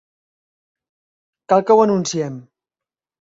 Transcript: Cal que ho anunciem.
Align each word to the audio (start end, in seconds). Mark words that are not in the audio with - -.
Cal 1.53 1.63
que 1.67 1.77
ho 1.77 1.83
anunciem. 1.83 2.39